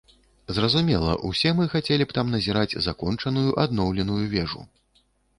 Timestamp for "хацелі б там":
1.73-2.31